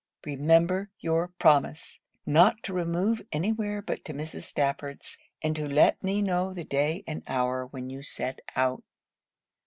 [0.25, 4.45] Remember your promise not to remove any where but to Mrs.
[4.45, 8.83] Stafford's; and to let me know the day and hour when you set out.